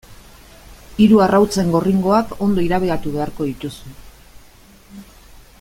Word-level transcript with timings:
Hiru 1.03 1.19
arrautzen 1.25 1.69
gorringoak 1.75 2.33
ondo 2.47 2.65
irabiatu 2.69 3.15
beharko 3.19 3.49
dituzu. 3.53 3.95